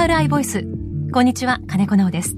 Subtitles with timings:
[0.00, 0.64] NRI ボイス。
[1.12, 2.34] こんにちは金子直です。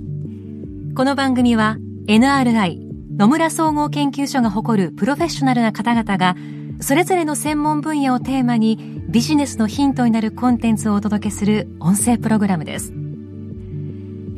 [0.97, 1.77] この番組は
[2.09, 2.81] NRI
[3.17, 6.35] 野村総合研究所が誇るプロフェッショナルな方々が
[6.81, 12.93] それぞれの専門分野をテーマにビジネスのヒントになるコンテンツをお届けする音声プログラムです。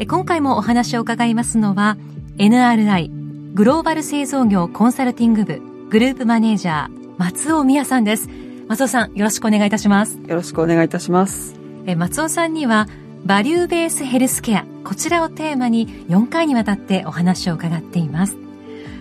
[0.06, 1.96] 今回もお話を伺いますのは
[2.36, 8.28] NRI グローバル製造業コンサルティング部グループマネージャー松尾美也さんです。
[8.68, 10.18] 松尾さんよろしくお願いいたします。
[10.18, 11.54] よろしくお願いいたします。
[11.96, 12.86] 松尾さんには
[13.24, 14.66] バリューベースヘルスケア。
[14.84, 18.36] こちらをテーマに4回にわたってお話を伺っています。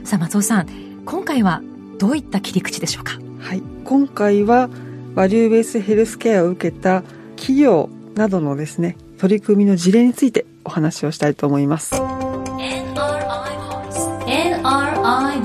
[0.06, 0.68] さあ松尾さん
[1.06, 1.62] 今回は
[2.00, 3.20] どういった切り口でしょうか？
[3.40, 3.62] はい。
[3.84, 4.70] 今回は
[5.14, 7.04] バリューベースヘルスケアを受けた
[7.36, 11.94] 企業などのですね取り組みの事例についてお話をしたいと思います。
[11.94, 12.94] NRI
[13.68, 15.42] Voice NRI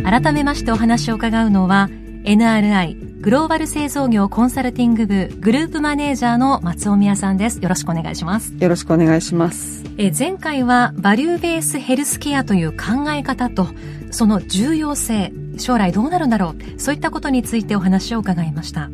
[0.00, 1.90] Voice 改めましてお話を伺うのは
[2.24, 7.60] NRI グローバル製造業コンサルティング部グループマネージャーの松尾宮さんです。
[7.60, 8.54] よろしくお願いします。
[8.58, 9.84] よろしくお願いします。
[9.98, 13.66] え前回はバリューベースヘルスケアという考え方と
[14.10, 18.88] その重要性将来どうなるんだろうそういったことについてお話を伺いました。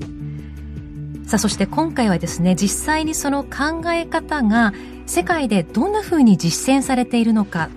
[1.25, 4.75] さあそして今回はですね実際にその考え方が
[5.07, 7.69] 世界でどんな風に実践されているのか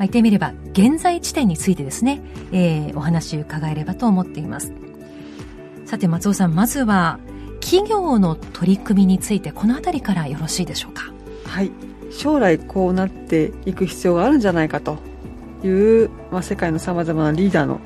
[0.00, 4.72] まあ、言ってみれば現在地点についてですね、えー、お話伺えればと思っています
[5.90, 7.18] さて松尾さんまずは
[7.60, 11.12] 企業の取り組みについてこの辺りからよろしいでしょうか？
[11.44, 11.72] はい。
[12.12, 14.98] 将来こうなっていく必要があるんじゃないかと
[15.64, 15.68] い
[16.04, 17.80] う、まあ、世界のさまざまなリーダーの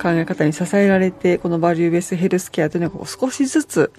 [0.00, 3.92] 考え方に支えられてこのバリューベースヘルスケアというのが少しずつ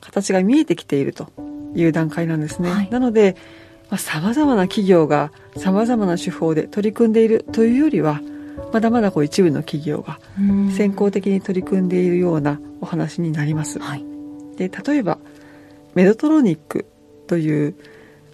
[0.00, 1.28] 形が見えてきていると
[1.74, 3.36] いう段階なんですね、はい、なので
[3.98, 8.22] さまざ、まな企業がさまざまな手法で取り組んでいるというよりは
[8.72, 10.18] まだまだこう一部の企業が
[10.76, 13.78] 先行的に取り組んでいるようなお話になります。
[13.78, 14.04] はい、
[14.56, 15.18] で例えば
[15.94, 16.86] メドトロニック
[17.26, 17.74] という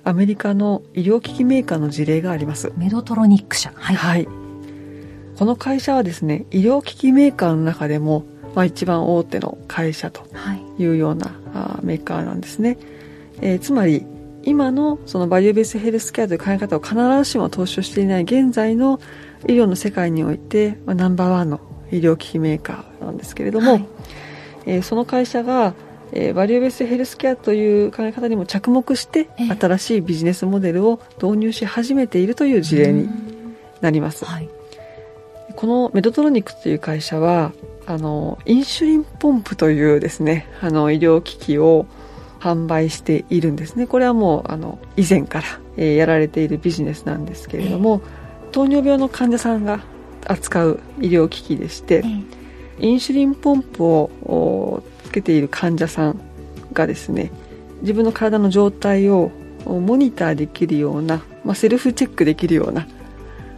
[0.05, 2.73] アメリカの医療機器メーカーの事例があります。
[2.77, 4.27] メドトロニック社、はい、はい、
[5.39, 10.27] この会社はですね医療機器メーカーの中でも、まあ、一番大手の会社と
[10.79, 12.79] いうような、はい、メーカーなんですね。
[13.41, 14.05] えー、つまり
[14.45, 19.01] 今のそのバリューベースヘルスケアという考え方を必ずしも投資をしていない現在の
[19.47, 21.61] 医療の世界において、まあ、ナンバーワンの
[21.91, 23.87] 医療機器メーカーなんですけれども、はい、
[24.67, 25.75] えー、その会社が、
[26.13, 33.09] えー、バリューベースヘルスケアという考え方にも着目して、新しいビジネスモデルを導入し始めているという事例に
[33.81, 34.25] なります。
[34.25, 34.49] はい、
[35.57, 37.53] このメドトロニックという会社は
[37.87, 41.87] あのインシュリンポンプというですねあの医療機器を
[42.41, 43.87] 販売しているんですね。
[43.87, 45.45] これはもうあの以前から、
[45.77, 48.22] えー、やられているビジネスなんですけれども、えー、
[48.53, 49.81] 糖尿病の患者さんが
[50.27, 52.25] 扱う医療機器でして、えー、
[52.79, 56.21] インシュリンポンプをつけている患者さん
[56.73, 57.33] がですね
[57.81, 59.33] 自分の体の状態を
[59.65, 62.87] モニターできるような、まあ、セルフチェックできるような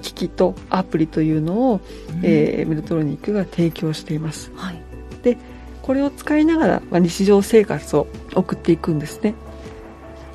[0.03, 1.81] 機器とアプリというのを、
[2.11, 4.53] うん、えー、メルトロニックが提供しています。
[4.55, 4.83] はい、
[5.23, 5.39] で
[5.81, 9.35] これを使いながら、まあ、日常生活を送っていくんですね。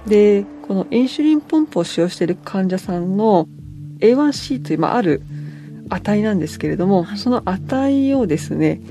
[0.08, 3.48] でこのインシュリンポンプを使用している患者さんの
[4.00, 5.22] A1C という、まあ、ある
[5.90, 8.82] 値なんですけれども、はい、その値をですね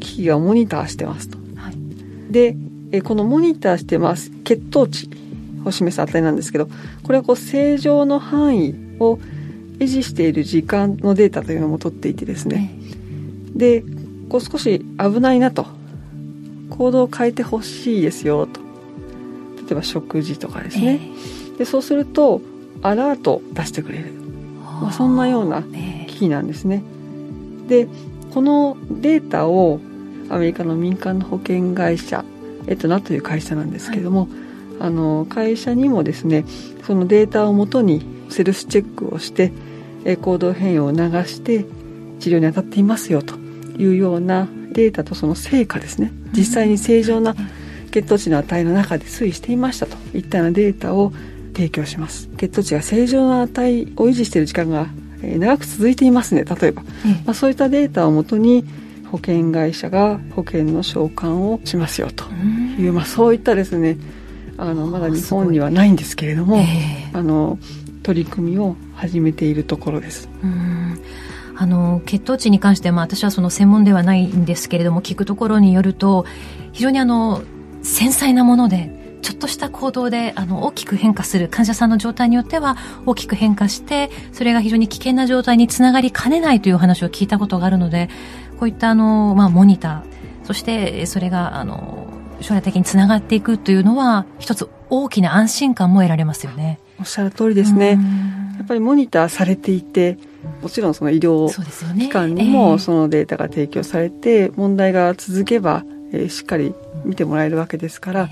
[0.00, 2.56] 機器がモニターしてますと、はい、で
[3.02, 5.10] このモニターしてます血糖値
[5.64, 6.68] を示す値なんですけど
[7.02, 9.18] これはこう正常の範囲を
[9.78, 12.70] 維持している時間のデータというのも取っていてですね、
[13.54, 13.84] で
[14.30, 15.66] こう少し危ないなと。
[16.70, 18.60] 行動を変えてほしいですよと。
[19.62, 22.40] 例えば食事とかですね、えー、でそうすると
[22.82, 24.12] アラート出してくれる、
[24.80, 25.62] まあ、そんなような
[26.06, 26.82] 機器なんですね、
[27.68, 27.88] で
[28.32, 29.80] このデータを
[30.28, 32.24] アメリカの民間の保険会社
[32.66, 34.28] エトナという会社なんですけども、はい、
[34.80, 36.44] あの会社にもですね
[36.84, 39.52] そのデータをもとにセルフチェックをして
[40.20, 41.64] 行動変容を流して
[42.20, 43.36] 治療に当たっていますよと
[43.78, 46.12] いうようなデータとその成果ですね。
[46.32, 47.34] 実際に正常な
[47.90, 51.12] 血糖値の値の中で推移していましたといったようなデータを
[51.56, 52.28] 提供します。
[52.36, 54.88] 血糖値が正常な値を維持している時間が
[55.22, 56.82] 長く続いていますね例えば、
[57.24, 58.64] まあ、そういったデータをもとに
[59.10, 62.24] 保険会社が保険の償還をしますよと。
[62.78, 63.96] いう、まあ、そういったですね
[64.58, 66.62] あのまだ日本にはないんですけれども、
[67.12, 67.58] あの
[68.02, 70.28] 取り組みを始めているところです。
[70.42, 70.98] うん。
[71.58, 76.26] あの血糖値に関しては、まあ、私はその専門ではないんですけれども聞くところによると
[76.72, 77.42] 非常にあの
[77.82, 79.05] 繊細なもので
[79.36, 88.08] っとした行動であの大きく変化する患者さんの状態によっては大きく変化してそれが非常に危険な状態につながりかねないという話を聞いたことがあるので
[88.58, 92.08] こういったあの、まあ、モニターそしてそれがあの
[92.40, 96.78] 将来的につながっていくというのは一つ大きな安心感も得られますよね。
[96.98, 97.98] おっしゃる通りですね。
[98.58, 100.18] やっぱりモニターされていて
[100.62, 101.48] もちろんその医療
[101.98, 106.74] 機関にもそのデータが提供されて、問題が続けば、えー、しっかり
[107.04, 108.28] 見てもらえるわけですから、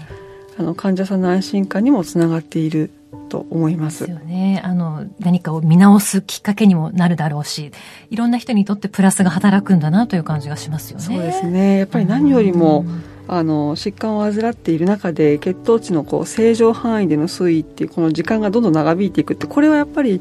[0.58, 2.90] あの患者さんの安心感にもつながっている
[3.28, 4.06] と思います。
[4.06, 4.60] ですよね。
[4.64, 7.72] あの、何かを見直すきっかけにもなるだろうし、
[8.10, 11.04] いろんな人にとってプラスが働くんだなという感じがしますよね。
[11.04, 11.78] そうですね。
[11.78, 12.84] やっぱり何よりも、
[13.26, 20.20] あの疾患を患っている中で血糖値のこう正常範囲での推移っていうこの時間がどんどん長引いていくってこれはやっぱり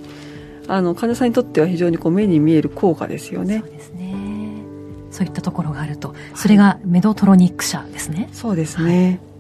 [0.69, 3.59] あの患者さんにとっては非常にこう目に見える効果ですよね。
[3.59, 4.15] そうですね
[5.11, 8.29] そういったところがあるとそれがメドトロニック社ですね。
[8.31, 9.32] そうですね、はい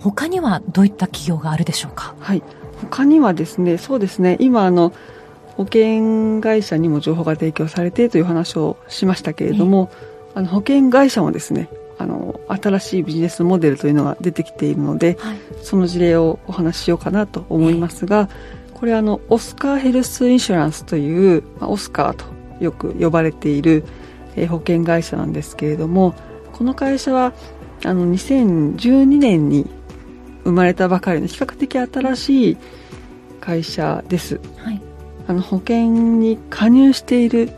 [0.00, 2.14] 他にはどういった企業があるでしょうか？
[2.20, 2.42] はい、
[2.80, 4.92] 他にはですね、そうですね、今あの
[5.56, 9.90] 保険会社にも情報が提供されてという話をしましたけれども、
[10.34, 11.68] あの保険会社もですね、
[11.98, 18.28] あの新しいビジネスモデルというのが出てきているので、はい、その事例をお話ししようかなと思いますが、
[18.72, 22.24] これあのオスカーヘルスインシュランスという、まあ、オスカーと
[22.60, 23.82] よく呼ばれている、
[24.36, 26.14] えー、保険会社なんですけれども、
[26.52, 27.32] この会社は
[27.84, 29.68] あの2012年に
[30.48, 32.56] 生まれたばかりの比較的新しい
[33.40, 34.80] 会社です、はい、
[35.26, 37.50] あの保険に加入している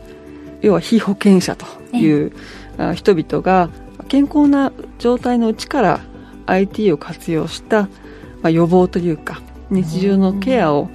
[0.61, 1.65] 要は非保険者と
[1.95, 2.31] いう、
[2.77, 3.69] え人々が
[4.09, 5.99] 健康な状態のうちから
[6.45, 7.89] IT を活用した、ま
[8.43, 9.41] あ、予防というか
[9.71, 10.89] 日常のケアを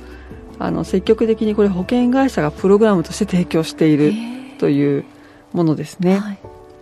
[0.58, 4.12] あの積極的にこれ保険会社がプログラムとして提供している
[4.58, 5.04] という
[5.52, 6.18] ものですね。
[6.18, 6.38] はい、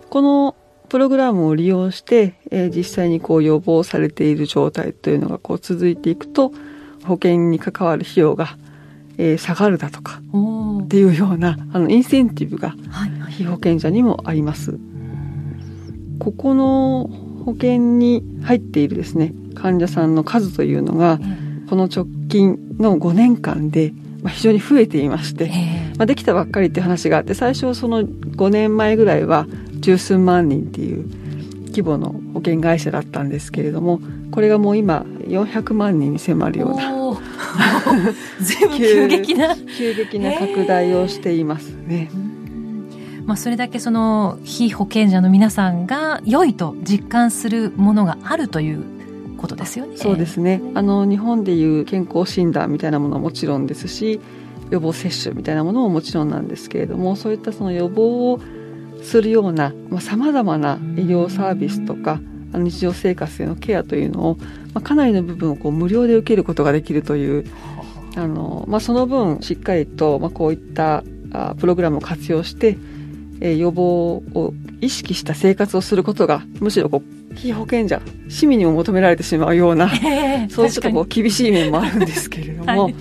[0.09, 0.55] この
[0.95, 6.53] プログラムを利用して、えー、実際にこう予防されている状態というのがこう続いていくと
[7.03, 8.57] 保険に関わる費用が、
[9.17, 10.21] えー、下がるだとか
[10.85, 12.75] っていうようなあのインセンティブが
[13.29, 14.79] 被保険者にもあります。
[16.19, 17.09] ここの
[17.43, 21.19] 保険に入っているですね患者さんの数というのが、
[21.69, 23.91] この直近の5年間で
[24.29, 25.51] 非常に増えていまして、
[25.97, 29.45] まあ、できたばっかりっていう話があって最初その5年前ぐらいは
[29.85, 31.07] 十数万人っていう
[31.67, 33.99] 規模の保険会社だったんですけれども
[34.31, 36.91] これがもう今400万人に迫るような
[38.75, 42.09] 急激な急激な拡大をしていますね。
[43.27, 48.83] まあ、それだけその非保険者の皆さんが良いと実感するものがあるという
[49.37, 49.97] ことですよね。
[49.97, 50.61] そうですね。
[50.73, 54.19] あの日本でいう健康診断みたいなものはもちろんですし、
[54.71, 58.39] 予防接種みたいなものももちろんなんですけれども、そういったその予防を
[59.05, 62.19] するようなさまざ、まな医療サービスとか
[62.53, 64.37] 日常生活へのケアというのを、
[64.73, 67.45] まあ、かなりの部分をこう無料で受けることができるという
[68.15, 68.27] あ。
[68.27, 72.77] の、まあ、その分しっかりと、まあ、こういったあプログラムを活用して、
[73.41, 82.95] えー、予防を意識した生活をすることがむしろこう非保険者市民にも求められてしまうような、えー、そうちょっとこう厳しい面もあるんですけれども、はい、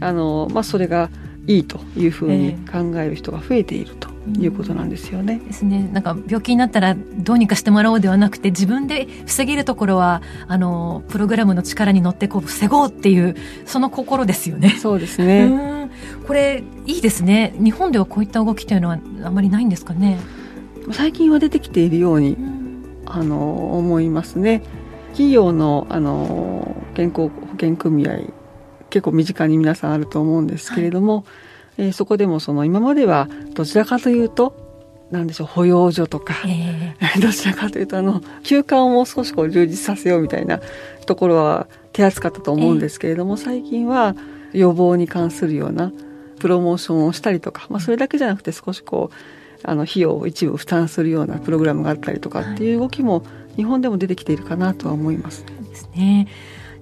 [0.00, 1.08] あのまあ、それが
[1.46, 4.09] いいというふうに考える人が増えていると。
[4.38, 5.40] いうことなんですよね。
[5.46, 5.88] ですね。
[5.92, 13.34] なんか病気になったらどうにかしてもらおうではなくて自分で防げるところはあのプログラムの力に乗ってこう防ごうっていう
[13.64, 14.70] その心ですよね。
[14.70, 15.88] そうですね。
[16.26, 17.54] これいいですね。
[17.58, 20.18] 日本ではこういった動きというのはあまりないんですかね。
[20.92, 22.36] 最近は出てきているように、
[23.06, 24.62] あの思いますね。
[25.12, 28.18] 企業のあの健康保険組合
[28.90, 31.16] 結構身近に皆さんあると思うんですけれども。
[31.16, 31.24] はい
[31.80, 34.54] えー、そこでもその今まではどちらかというと
[35.10, 40.60] なんでしょう保養所とか、えー、 どちらかというとあの休館をもう少しこう充実させようみたいな
[41.06, 44.14] ところは手厚かったと思うんですけれども、えー、最近は
[44.52, 45.90] 予防に関するような
[46.38, 49.16] プロモーションをしたりとか、まあ、それだけじゃなくて少しこう
[49.62, 53.24] あの費用を一部負担するようなプログラムがあったりとかっていう動きも
[53.56, 55.44] 日本でも出てきているかなとは思います。
[55.70, 56.28] ですね。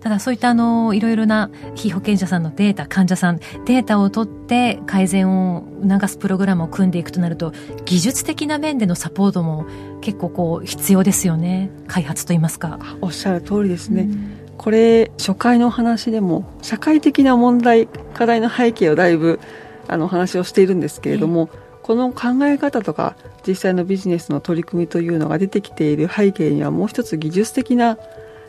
[0.00, 7.52] ただそういったあのいろいろな被保険者さんのデータ患者さんデータを取って改善を促すプログラムを組んでいくとなると
[7.84, 9.66] 技術的な面でのサポートも
[10.00, 11.70] 結構こう必要ですよね。
[11.88, 12.78] 開発といいますか。
[13.00, 19.40] おっしゃる通りですね、うん、これ初回のお話でも社会的な問題課題の背景をだいぶ
[19.88, 21.48] あの話をしているんですけれども、
[21.82, 27.96] この考え方とか実際のビジネスの取り組みというのが出てきている背景にはもう一つ技術的な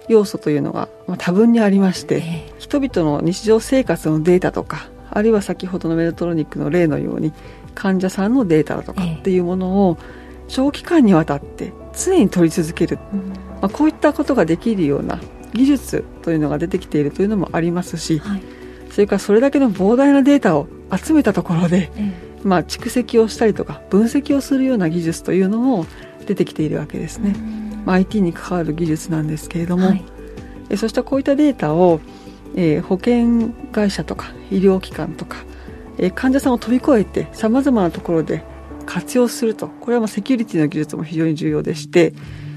[0.10, 7.34] 要素というのが、まあ、多分にありまして、えー、人々の日常生活のデータとかあるいは先ほどのメルトロニックの例のように
[7.76, 9.98] 患者さんのデータだとかっていうものを
[10.48, 13.00] 長期間にわたって常に取り続ける、
[13.62, 15.20] まあ、こういったことができるような
[15.54, 18.42] 技術というのが出てきているというのもありますし、はい、
[18.92, 25.86] それからそれだけの膨大なデータを集めたところで、えー、まあ、蓄積をしたりとか分析をするような技術というのも
[26.26, 27.36] 出てきているわけですね。
[27.90, 30.04] まあ、IT に関わる技術なんですけれども、はい、
[30.70, 32.00] えそうしたこういったデータを、
[32.56, 35.38] えー、保険会社とか医療機関とか、
[35.98, 38.44] えー、患者さんを飛び越えてさまざまなところで
[38.86, 42.14] 活用するとこれはまあセキュリティの技術も非常に重要でして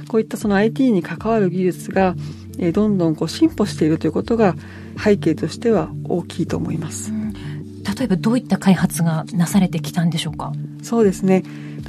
[0.09, 2.15] こういったその IT に関わる技術が、
[2.59, 4.55] えー、どんどんこう進歩しているということが
[5.03, 7.11] 背景としては大きいと思います。
[7.99, 10.53] 例えばどういった開発がなされてきたんでしょうか？
[10.83, 11.43] そうですね。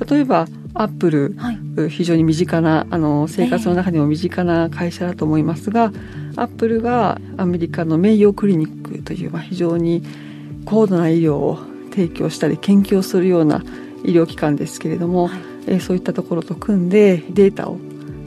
[0.09, 10.03] 例えばアップル、はい、非常に身近なあの生活の中でも身近な会社だと思いますが、えー、アップルがアメリカの名誉クリニックという、まあ、非常に
[10.65, 11.59] 高度な医療を
[11.91, 13.63] 提供したり研究をするような
[14.03, 17.77] 医療機関ですけれども、はい、えー、そういったところと組んでデータを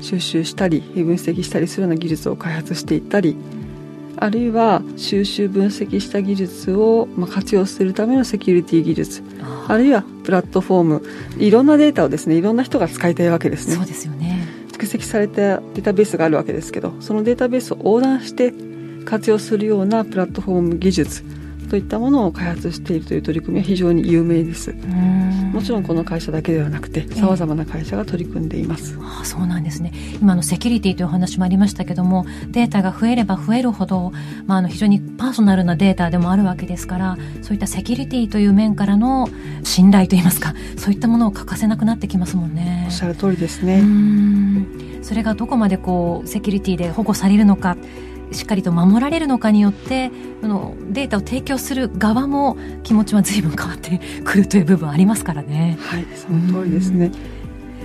[0.00, 3.36] 収集したり分析したりするような技術を開発していったり
[4.18, 9.22] あるいは収集分析した技術を活用するためのセキュリティ技術。
[9.68, 11.02] あるいはプラットフォーム。
[11.38, 13.76] いろんなデータをですねいろんな人が使いたいわけですね。
[13.76, 14.46] そうですよね。
[14.76, 18.52] 蓄積されたデータベースがあるわけですけどそのデータベースを横断して
[19.04, 21.24] 活用するようなプラットフォーム技術
[21.66, 24.74] といったものを開発しているという取り組みは非常に有名です。
[25.52, 29.92] もちろんこの会社だけではなくてさまざまな会社が取り組んでいます、えー、あそうなんですね。
[30.20, 34.12] 今のセキュリティというお話もありましたけどもデータが増えれば増えるほど、
[34.46, 39.28] まあ、あの非常にパーソナルなデータでもあるわけですからそういったセキュリティという面からの
[39.64, 42.84] 信頼といいますかそういったものを欠かせなくなってきますもんね。
[42.86, 43.82] おっしゃる通りですね。
[45.02, 47.76] それがどこまでこうセキュリティで保護されるのか
[48.32, 50.10] しっかりと守られるのかによって
[50.42, 55.78] あのデータを提供する側も気持ちは随分変わってくるという部分ありますからね。
[55.80, 57.10] はいその通りですね、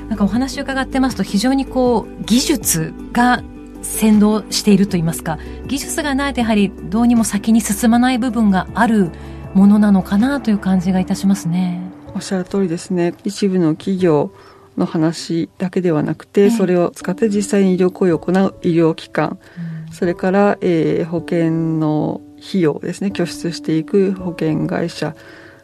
[0.10, 3.44] なんかお話を伺ってますと非常にこう技術が
[3.82, 9.12] 先導していると言いますか技術がないとやはりどうにも先に進まない部分がある
[9.54, 11.82] ものなのかなという感じがいたしますね。
[12.14, 13.14] おっしゃる通りですね。
[13.24, 14.32] 一部の企業
[14.78, 23.12] の話だけではなくて、それを使って実際に医療行為を行う医療機関、うんそれから、えー、保険の費用ですね。
[23.12, 25.16] 拠出していく保険会社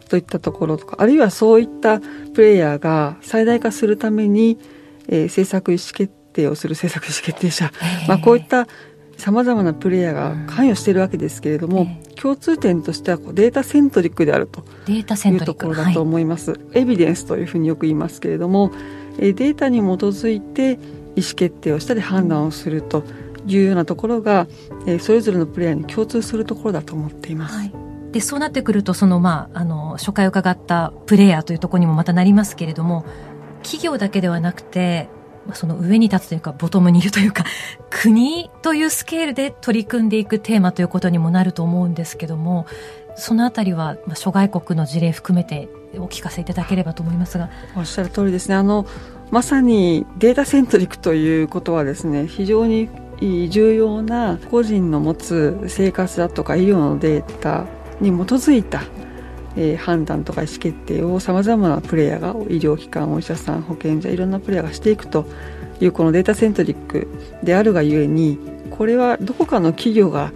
[0.09, 4.57] といったところとかあるいはそういったプレイヤーが最大化するために、
[5.07, 7.71] えー、政策意思決定をする政策意思決定者、
[8.07, 8.67] まあ、こういった
[9.17, 11.87] さまざまなプレイヤーが関与しているわけですけれども、
[12.21, 15.05] 共通点としてはこうデータセントリックであるという
[15.43, 16.59] ところだと思います。
[16.73, 18.71] エビデンスというふうによく言いますけれども、
[19.17, 20.73] えデータに基づいて
[21.15, 23.03] 意思決定をしたり判断をすると。
[23.55, 24.47] いうようなところが、
[24.85, 27.55] えー、それぞれのプレイヤーに共通するところだと思っています。
[27.55, 27.73] はい。
[28.11, 33.05] でそうなってくるとその、まあ、あの初回伺ったプレイヤーというところにもまたなりますけれども
[33.63, 35.09] 企業だけではなくて
[35.53, 37.43] その上に立つというかボトムにいるというか
[37.89, 42.65] 国というスケールで取り組んでいくテーマということにもなると思うんですけども
[43.15, 47.49] そのあたりは、まあ、諸外国の事例含めてお聞かせいただければと思いますが。
[47.75, 48.55] おっしゃる通りですね。
[48.55, 48.85] あの
[49.31, 52.89] まさにデータセントリックということはですね非常に
[53.19, 57.65] 重要な個人の持つ生活だとか医療のデータ
[57.99, 58.83] に基づいた、
[59.55, 65.25] えー、判断とか意思決定をさまざまなプレイヤーが医療機関お医者さん保健所いろんなプレイヤーがしていくと
[65.79, 67.07] いうこのデータセントリック
[67.43, 68.37] であるがゆえに
[68.69, 70.31] これはどこかの企業が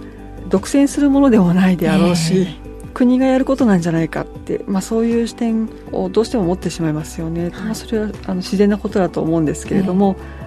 [0.50, 10.41] 独占するものでもないであろうし、えー、国がやることなんじゃないかって、まあ、そういう視点をどうしても持ってしまいますよね、はい、まあ、それはあの自然なことだと思うんですけれども、えー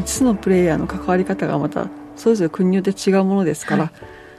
[0.00, 3.92] 5つのプレイヤーの関わり方がまたそれぞれ国によって違うものですから、はい、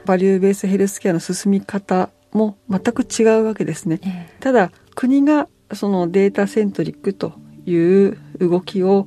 [0.04, 4.00] バリューベースヘルスケアの進み方も全く違うわけですね。
[4.02, 7.34] えー、ただ国がそのデータセントリックと
[7.66, 9.06] いう動きを、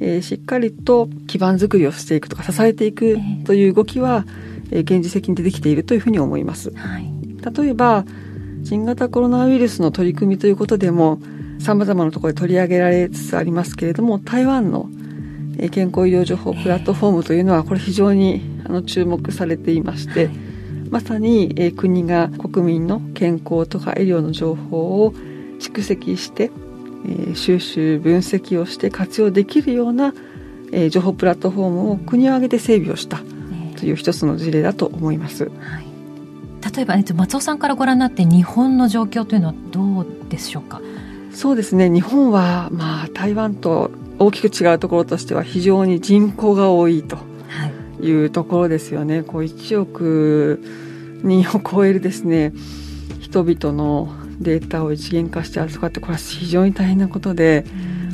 [0.00, 4.24] えー、しっかりと基盤づくりをしていくとか支えていくという動きは、
[4.70, 6.72] えー、現実的に出てきているというふうに思います。
[6.74, 7.12] はい、
[7.56, 8.04] 例えば
[8.64, 11.20] 新型コロナウイルスの取り組みということでも
[11.60, 14.88] 様々なところで取り上げられつつありますけれども台湾の
[15.70, 20.30] 健康医療情報プラットフォームというのはこれ非常にあの注目されていまして、
[20.90, 25.12] まさに、え国が国民の健康とか医療の情報を
[25.58, 26.50] 蓄積して、
[27.30, 30.12] え収集分析をして活用できるような、
[30.72, 33.20] え情報プラットフォームを国を挙げて整備をした
[33.78, 35.44] という一つの事例だと思います。
[35.44, 35.86] はい、
[36.76, 40.80] 例えば、松尾さんからご覧になって日本の状況というのはどうでしょうか？
[41.32, 41.88] そうですね。
[41.88, 43.90] 日本は、まあ、台湾と
[44.22, 47.18] 大きく違うところとしては非常に人口が多いと
[48.00, 48.10] い。
[48.24, 49.18] うところですよね。
[49.18, 50.62] はい、こう1億
[51.22, 52.52] 人を超えるですね
[53.20, 57.64] 人々のデータを一元化して扱ってこれは非常に大変なことで、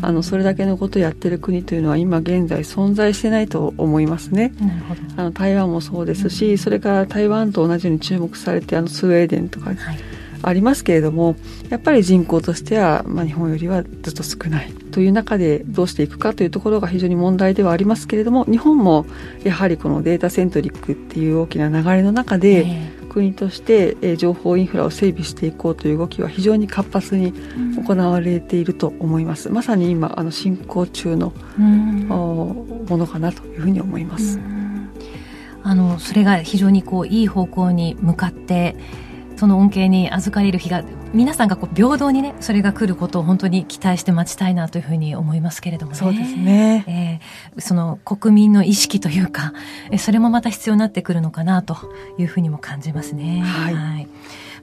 [0.02, 4.52] あのそれだけのことをやってる国というのは今現在存在してないと思いますね。
[5.16, 9.76] あの台湾もそうですし、それから台湾と同じように注目されてあのスウェーデンとか、はい、
[10.42, 11.36] ありますけれども
[11.68, 14.72] やっぱり人口としては、まあ、日本よりはずっと少ない。
[14.90, 19.06] という中でどうしていくかというところが非常に問題ではありますけれども日本も
[19.44, 27.32] やはりこのデータセントリックっていう大きな流れの中で、えー国として情報インフラを整備していこうという動きは非常に活発に
[27.84, 34.38] 行われていると思います、まさに今あの進行中のものかなというふうに思います。
[35.64, 38.76] あのそれが非常にこういい方向に向かって
[39.38, 40.82] その恩恵に預かれる日が
[41.14, 45.98] 皆さんがこう平等にねそれが来ることを本当に期待して待ちたいなというふうに思いますけれどもね。
[45.98, 46.84] そうですね、
[47.54, 49.52] えー、その国民の意識というか
[49.98, 51.76] それもまた必要になってくるのかなと
[52.18, 53.40] いうふうにも感じますね。
[53.42, 54.08] はい、はい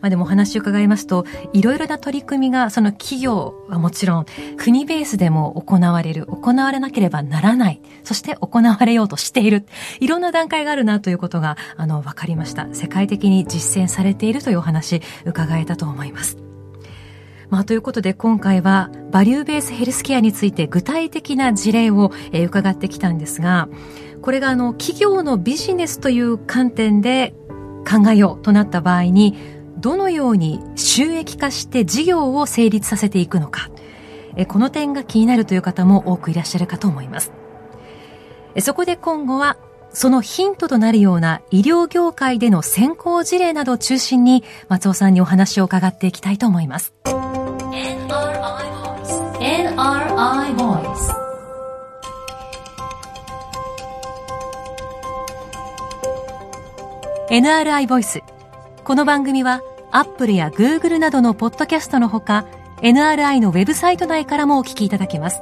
[0.01, 4.25] まあ、でもお話を伺いますと、いろいろな取り組みが、その企業はもちろん、
[4.57, 9.65] 国ベースでも行われる、行われなければならない、そして行われようとしている、
[9.99, 12.67] いろんな段階があるなということが、あの、わかりました。
[12.73, 16.37] 世界的に実践されているというお話、伺えたと思います。
[17.49, 23.69] まあ、ということで今回はバリューベースヘルスケアについて具体的な事例を、えー、伺ってきたんですが、
[24.21, 27.35] これがあの企業のビジネスという観点で
[27.87, 29.37] 考えようとなった場合に
[29.85, 33.69] どのように収益化して事業を成立させていくのか、
[34.47, 37.31] この点が気になるという方も多くいらっしゃるかと思います。
[38.61, 39.57] そこで今後は、
[39.91, 46.95] そのヒントとなるような医療業界での先行事例などを中心に松尾さんにお話を伺っていきたいと思います。
[57.29, 58.23] NRI Voice
[58.83, 59.61] この番組は
[59.95, 62.45] アップルやグーグルなどのポッドキャストのほか、
[62.81, 65.39] NRI のウェブサイト内からもお聞きいただけます。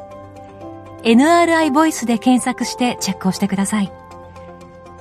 [1.01, 3.91] NRI ボイスで検索してチェックをしてください。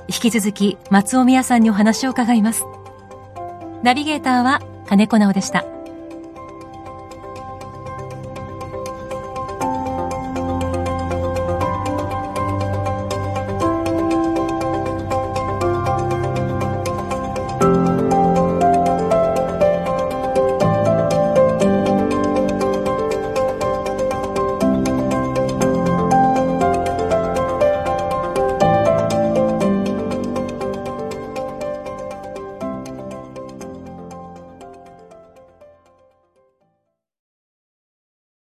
[0.07, 2.65] 引き続き、松尾美也さんにお話を伺います。
[3.83, 5.72] ナビゲーターは金子直でした。